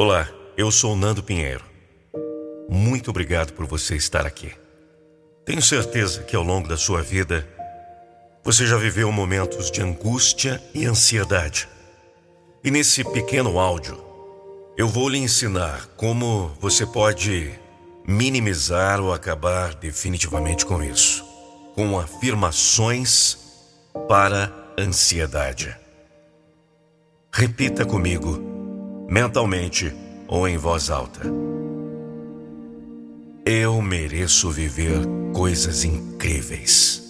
[0.00, 1.64] Olá, eu sou Nando Pinheiro.
[2.68, 4.52] Muito obrigado por você estar aqui.
[5.44, 7.44] Tenho certeza que ao longo da sua vida
[8.44, 11.68] você já viveu momentos de angústia e ansiedade.
[12.62, 14.00] E nesse pequeno áudio,
[14.76, 17.58] eu vou lhe ensinar como você pode
[18.06, 21.24] minimizar ou acabar definitivamente com isso,
[21.74, 23.36] com afirmações
[24.06, 25.76] para ansiedade.
[27.32, 28.57] Repita comigo,
[29.08, 29.90] mentalmente
[30.26, 31.22] ou em voz alta.
[33.46, 35.00] Eu mereço viver
[35.32, 37.02] coisas incríveis.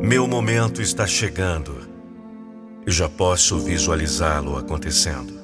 [0.00, 1.76] Meu momento está chegando
[2.86, 5.34] e já posso visualizá-lo acontecendo.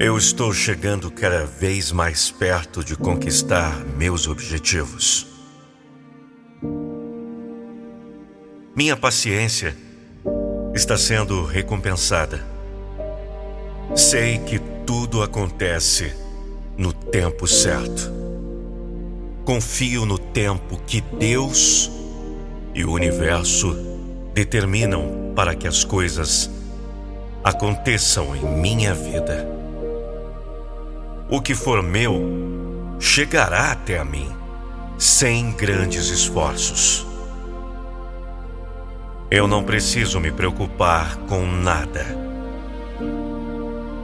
[0.00, 5.26] Eu estou chegando cada vez mais perto de conquistar meus objetivos.
[8.74, 9.76] Minha paciência
[10.74, 12.55] está sendo recompensada.
[13.96, 16.14] Sei que tudo acontece
[16.76, 18.12] no tempo certo.
[19.42, 21.90] Confio no tempo que Deus
[22.74, 23.74] e o universo
[24.34, 26.50] determinam para que as coisas
[27.42, 29.48] aconteçam em minha vida.
[31.30, 32.20] O que for meu
[33.00, 34.30] chegará até a mim
[34.98, 37.06] sem grandes esforços.
[39.30, 42.25] Eu não preciso me preocupar com nada.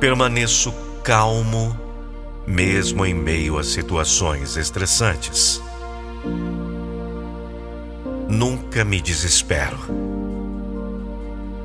[0.02, 1.78] Permaneço calmo,
[2.44, 5.62] mesmo em meio a situações estressantes.
[8.28, 9.78] Nunca me desespero.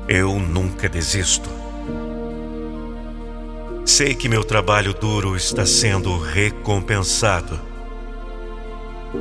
[0.06, 1.50] Eu nunca desisto.
[3.84, 7.58] Sei que meu trabalho duro está sendo recompensado.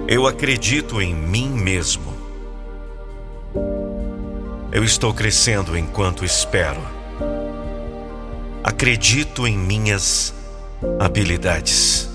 [0.07, 2.13] Eu acredito em mim mesmo.
[4.71, 6.96] Eu estou crescendo enquanto espero.
[8.67, 10.33] Acredito em minhas
[10.99, 12.09] habilidades.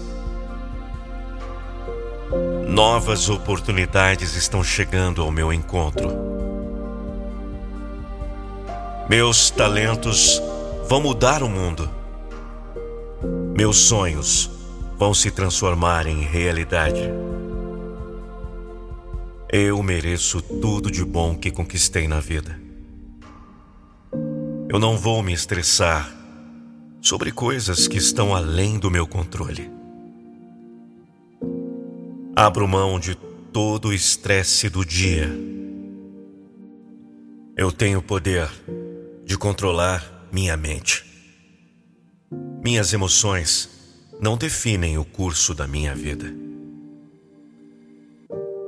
[2.68, 6.10] Novas oportunidades estão chegando ao meu encontro.
[9.08, 10.42] Meus talentos
[10.86, 11.88] vão mudar o mundo.
[13.56, 14.50] Meus sonhos
[14.98, 17.10] vão se transformar em realidade.
[19.50, 22.60] Eu mereço tudo de bom que conquistei na vida.
[24.68, 26.20] Eu não vou me estressar
[27.02, 29.68] sobre coisas que estão além do meu controle.
[32.34, 33.16] Abro mão de
[33.52, 35.28] todo o estresse do dia.
[37.56, 38.48] Eu tenho o poder
[39.24, 41.04] de controlar minha mente.
[42.64, 43.68] Minhas emoções
[44.20, 46.32] não definem o curso da minha vida.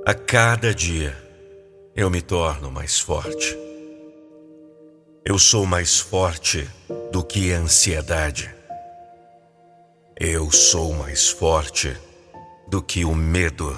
[0.05, 1.17] A cada dia
[1.95, 3.57] eu me torno mais forte.
[5.27, 6.69] Eu sou mais forte
[7.11, 8.55] do que a ansiedade.
[10.21, 11.97] Eu sou mais forte
[12.69, 13.75] do que o medo.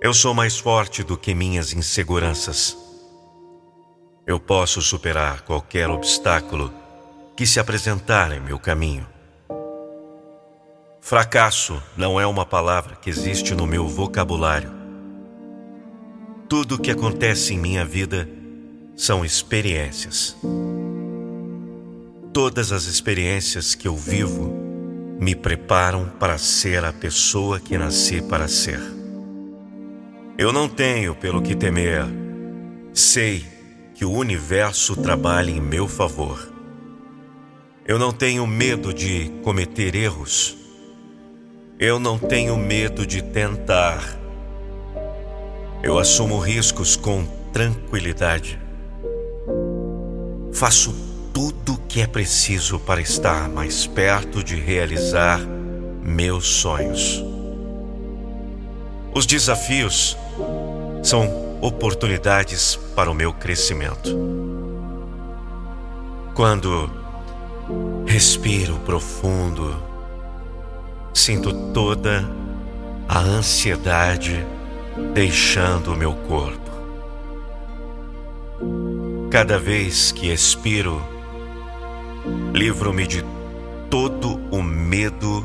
[0.00, 2.78] Eu sou mais forte do que minhas inseguranças.
[4.26, 6.72] Eu posso superar qualquer obstáculo
[7.36, 9.06] que se apresentar em meu caminho.
[10.98, 14.72] Fracasso não é uma palavra que existe no meu vocabulário.
[16.48, 18.37] Tudo o que acontece em minha vida
[18.98, 20.36] são experiências.
[22.32, 24.52] Todas as experiências que eu vivo
[25.20, 28.80] me preparam para ser a pessoa que nasci para ser.
[30.36, 32.04] Eu não tenho pelo que temer.
[32.92, 33.46] Sei
[33.94, 36.52] que o universo trabalha em meu favor.
[37.86, 40.56] Eu não tenho medo de cometer erros.
[41.78, 44.02] Eu não tenho medo de tentar.
[45.84, 48.67] Eu assumo riscos com tranquilidade.
[50.52, 50.94] Faço
[51.32, 55.40] tudo o que é preciso para estar mais perto de realizar
[56.02, 57.24] meus sonhos.
[59.14, 60.16] Os desafios
[61.02, 64.16] são oportunidades para o meu crescimento.
[66.34, 66.90] Quando
[68.06, 69.76] Respiro profundo,
[71.12, 72.26] sinto toda
[73.06, 74.46] a ansiedade
[75.12, 76.67] deixando o meu corpo.
[79.30, 81.02] Cada vez que expiro,
[82.52, 83.24] livro-me de
[83.90, 85.44] todo o medo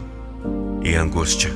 [0.81, 1.51] e angústia.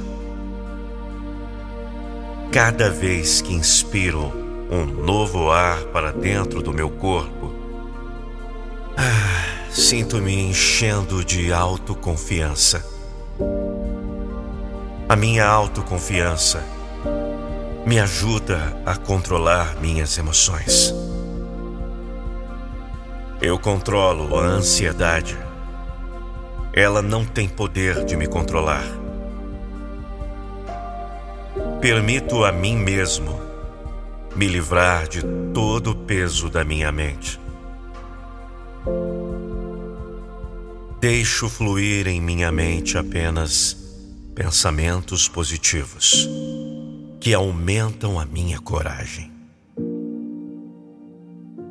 [2.51, 4.31] Cada vez que inspiro
[4.69, 7.53] um novo ar para dentro do meu corpo,
[8.97, 9.37] ah,
[9.77, 12.83] Sinto-me enchendo de autoconfiança.
[15.07, 16.63] A minha autoconfiança
[17.85, 20.93] me ajuda a controlar minhas emoções.
[23.39, 25.37] Eu controlo a ansiedade.
[26.73, 28.83] Ela não tem poder de me controlar.
[31.79, 33.39] Permito a mim mesmo
[34.35, 35.21] me livrar de
[35.53, 37.39] todo o peso da minha mente.
[40.99, 43.77] Deixo fluir em minha mente apenas
[44.33, 46.27] pensamentos positivos
[47.19, 49.36] que aumentam a minha coragem.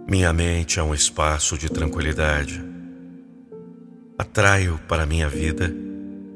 [0.09, 2.63] Minha mente é um espaço de tranquilidade.
[4.17, 5.75] Atraio para minha vida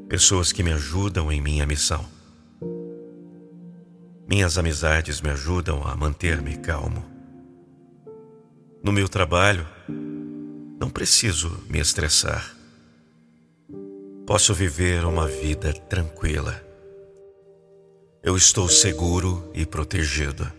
[0.09, 2.05] pessoas que me ajudam em minha missão.
[4.27, 7.01] Minhas amizades me ajudam a manter-me calmo.
[8.83, 9.65] No meu trabalho,
[10.77, 12.53] não preciso me estressar.
[14.27, 16.61] Posso viver uma vida tranquila.
[18.21, 20.51] Eu estou seguro e protegido.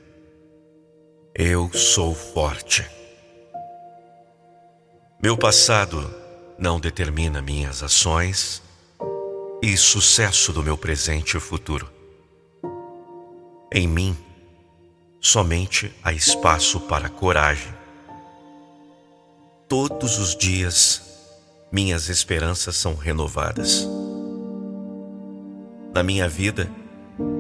[1.35, 3.02] Eu sou forte.
[5.23, 6.13] Meu passado
[6.59, 8.61] não determina minhas ações
[9.63, 11.89] e sucesso do meu presente e futuro.
[13.73, 14.17] Em mim,
[15.21, 17.73] somente há espaço para coragem.
[19.69, 21.01] Todos os dias,
[21.71, 23.87] minhas esperanças são renovadas.
[25.95, 26.69] Na minha vida,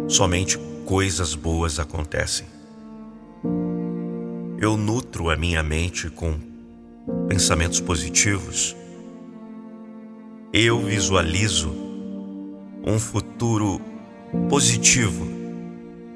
[0.08, 0.56] somente
[0.86, 2.46] coisas boas acontecem.
[4.56, 6.51] Eu nutro a minha mente com
[7.32, 8.76] pensamentos positivos,
[10.52, 11.74] eu visualizo
[12.84, 13.80] um futuro
[14.50, 15.26] positivo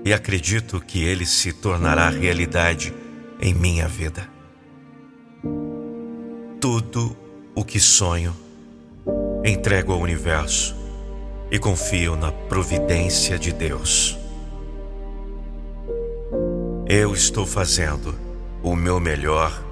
[0.05, 2.93] e acredito que ele se tornará realidade
[3.41, 4.29] em minha vida.
[6.61, 7.17] Tudo
[7.55, 8.37] o que sonho,
[9.43, 10.77] entrego ao universo
[11.51, 14.19] e confio na providência de Deus.
[16.87, 18.15] Eu estou fazendo
[18.63, 19.66] o meu melhor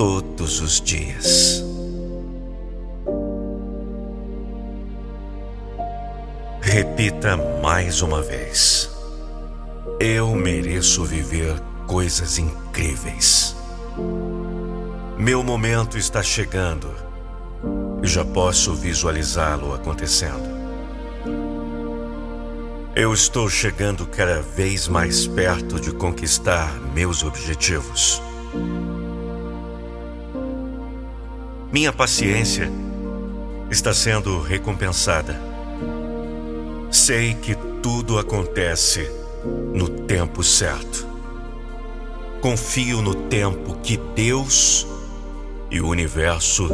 [0.00, 1.62] todos os dias.
[6.62, 8.90] Repita mais uma vez.
[10.00, 11.54] Eu mereço viver
[11.86, 13.54] coisas incríveis.
[15.18, 16.90] Meu momento está chegando
[18.02, 20.48] e já posso visualizá-lo acontecendo.
[22.96, 28.22] Eu estou chegando cada vez mais perto de conquistar meus objetivos.
[31.72, 32.68] Minha paciência
[33.70, 35.40] está sendo recompensada.
[36.90, 39.08] Sei que tudo acontece
[39.72, 41.06] no tempo certo.
[42.40, 44.84] Confio no tempo que Deus
[45.70, 46.68] e o universo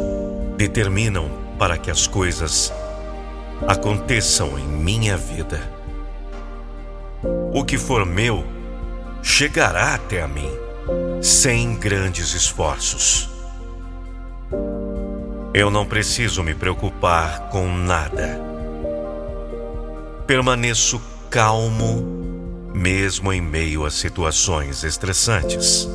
[0.57, 1.29] determinam
[1.59, 2.73] para que as coisas
[3.67, 5.61] aconteçam em minha vida.
[7.53, 8.43] O que for meu
[9.21, 10.49] chegará até a mim
[11.21, 13.36] sem grandes esforços.
[15.57, 18.39] Eu não preciso me preocupar com nada.
[20.27, 21.01] Permaneço
[21.31, 25.89] calmo, mesmo em meio a situações estressantes.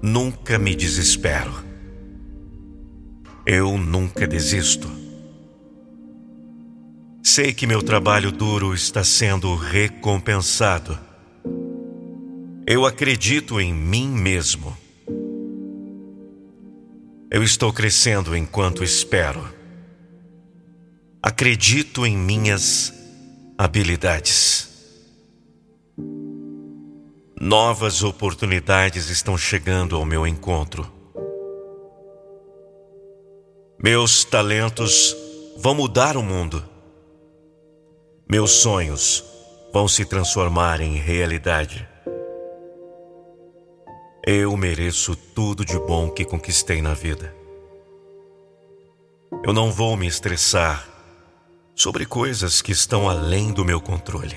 [0.00, 1.52] Nunca me desespero.
[3.44, 4.90] Eu nunca desisto.
[7.22, 10.98] Sei que meu trabalho duro está sendo recompensado.
[12.66, 14.83] Eu acredito em mim mesmo.
[17.30, 19.52] Eu estou crescendo enquanto espero.
[21.22, 22.92] Acredito em minhas
[23.56, 24.68] habilidades.
[27.40, 30.90] Novas oportunidades estão chegando ao meu encontro.
[33.82, 35.16] Meus talentos
[35.56, 36.64] vão mudar o mundo.
[38.30, 39.24] Meus sonhos
[39.72, 41.93] vão se transformar em realidade.
[44.26, 47.36] Eu mereço tudo de bom que conquistei na vida.
[49.44, 50.88] Eu não vou me estressar
[51.74, 54.34] sobre coisas que estão além do meu controle.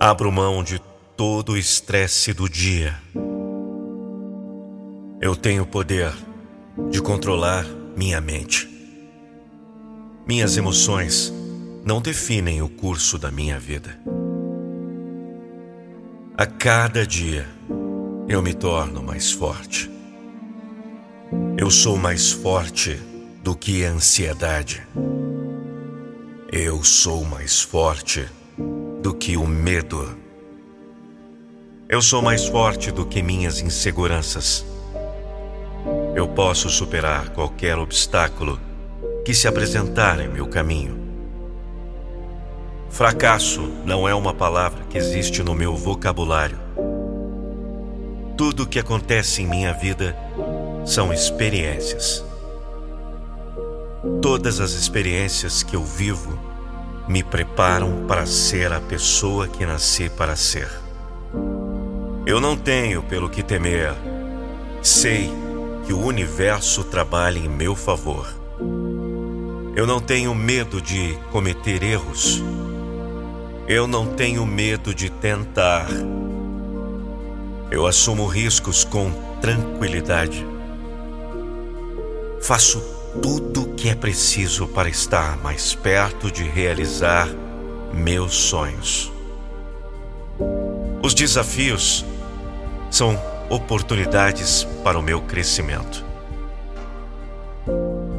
[0.00, 0.80] Abro mão de
[1.16, 3.00] todo o estresse do dia.
[5.20, 6.12] Eu tenho poder
[6.90, 7.64] de controlar
[7.96, 8.68] minha mente.
[10.26, 11.32] Minhas emoções
[11.84, 13.96] não definem o curso da minha vida.
[16.36, 17.46] A cada dia
[18.26, 19.88] eu me torno mais forte.
[21.56, 23.00] Eu sou mais forte
[23.40, 24.84] do que a ansiedade.
[26.50, 28.26] Eu sou mais forte
[29.00, 30.18] do que o medo.
[31.88, 34.66] Eu sou mais forte do que minhas inseguranças.
[36.16, 38.58] Eu posso superar qualquer obstáculo
[39.24, 41.03] que se apresentar em meu caminho.
[42.94, 46.56] Fracasso não é uma palavra que existe no meu vocabulário.
[48.36, 50.16] Tudo o que acontece em minha vida
[50.86, 52.24] são experiências.
[54.22, 56.38] Todas as experiências que eu vivo
[57.08, 60.70] me preparam para ser a pessoa que nasci para ser.
[62.24, 63.92] Eu não tenho pelo que temer.
[64.80, 65.32] Sei
[65.84, 68.32] que o universo trabalha em meu favor.
[69.74, 72.40] Eu não tenho medo de cometer erros.
[73.66, 75.88] Eu não tenho medo de tentar.
[77.70, 80.46] Eu assumo riscos com tranquilidade.
[82.42, 82.78] Faço
[83.22, 87.26] tudo o que é preciso para estar mais perto de realizar
[87.90, 89.10] meus sonhos.
[91.02, 92.04] Os desafios
[92.90, 93.18] são
[93.48, 96.04] oportunidades para o meu crescimento.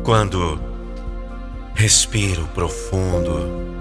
[0.04, 0.60] Quando
[1.75, 3.75] respiro profundo,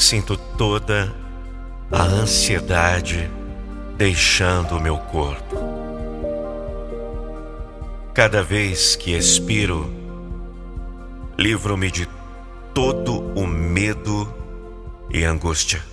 [0.00, 1.14] sinto toda
[1.92, 3.30] a ansiedade
[3.98, 5.56] deixando o meu corpo.
[8.14, 9.92] Cada vez que expiro,
[11.38, 12.08] livro-me de
[12.72, 14.32] todo o medo
[15.10, 15.84] e angústia.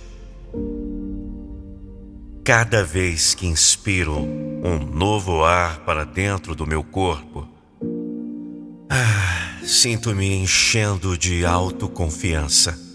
[2.42, 7.46] Cada vez que inspiro um novo ar para dentro do meu corpo,
[8.88, 12.87] ah, sinto-me enchendo de autoconfiança.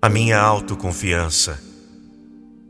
[0.00, 1.60] A minha autoconfiança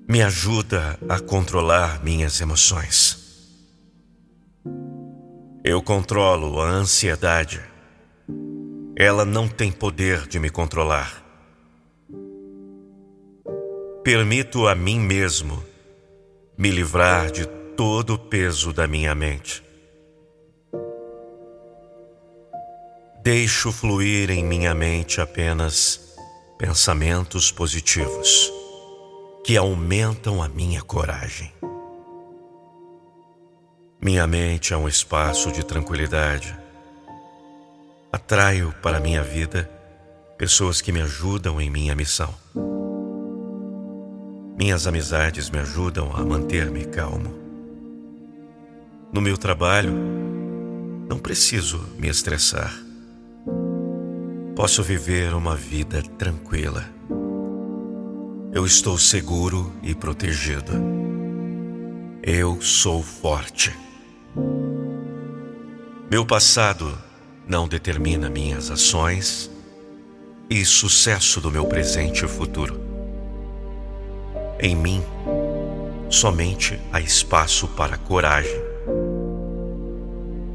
[0.09, 3.19] me ajuda a controlar minhas emoções.
[5.63, 7.61] Eu controlo a ansiedade.
[8.97, 11.29] Ela não tem poder de me controlar
[14.09, 15.63] permito a mim mesmo
[16.57, 17.45] me livrar de
[17.77, 19.63] todo o peso da minha mente.
[23.23, 26.08] Deixo fluir em minha mente apenas
[26.59, 28.53] pensamentos positivos
[29.45, 31.53] que aumentam a minha coragem.
[34.03, 36.59] Minha mente é um espaço de tranquilidade.
[38.13, 39.71] Atraio para minha vida
[40.37, 42.35] pessoas que me ajudam em minha missão.
[44.59, 47.39] Minhas amizades me ajudam a manter-me calmo.
[49.13, 49.93] No meu trabalho,
[51.09, 52.88] não preciso me estressar.
[54.59, 56.85] Posso viver uma vida tranquila.
[58.53, 60.73] Eu estou seguro e protegido.
[62.21, 63.73] Eu sou forte.
[66.11, 66.93] Meu passado
[67.47, 69.49] não determina minhas ações
[70.51, 72.81] e sucesso do meu presente e futuro.
[74.59, 75.05] Em mim,
[76.11, 78.61] somente há espaço para coragem.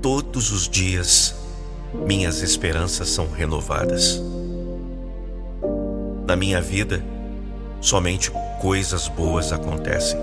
[0.02, 1.43] Todos os dias,
[1.94, 4.22] minhas esperanças são renovadas.
[6.26, 7.04] Na minha vida,
[7.80, 10.20] somente coisas boas acontecem.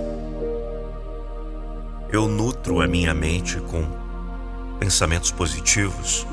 [2.11, 3.85] Eu nutro a minha mente com
[4.79, 6.27] pensamentos positivos.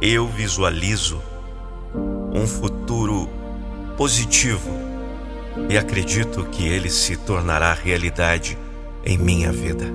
[0.00, 1.20] Eu visualizo
[2.32, 3.28] um futuro
[3.96, 4.70] positivo
[5.68, 8.56] e acredito que ele se tornará realidade
[9.04, 9.86] em minha vida.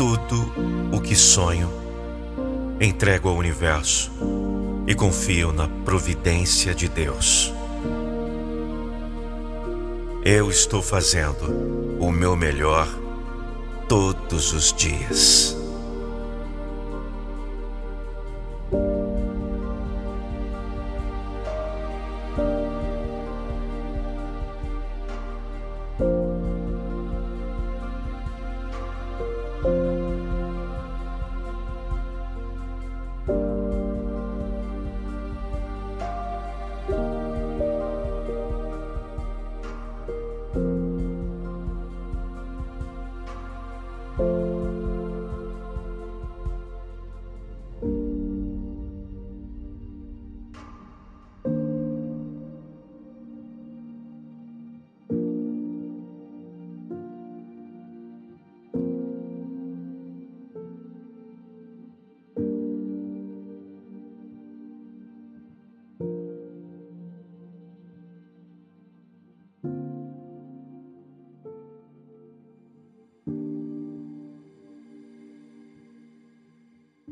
[0.00, 0.50] Tudo
[0.90, 1.70] o que sonho,
[2.80, 4.10] entrego ao universo
[4.86, 7.52] e confio na providência de Deus.
[10.24, 12.88] Eu estou fazendo o meu melhor
[13.86, 15.59] todos os dias.